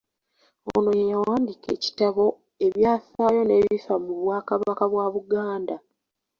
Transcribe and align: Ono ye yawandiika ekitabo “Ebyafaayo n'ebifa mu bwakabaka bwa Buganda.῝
Ono 0.75 0.91
ye 0.99 1.05
yawandiika 1.11 1.67
ekitabo 1.77 2.25
“Ebyafaayo 2.67 3.41
n'ebifa 3.45 3.93
mu 4.03 4.13
bwakabaka 4.21 4.83
bwa 4.91 5.05
Buganda.῝ 5.15 5.75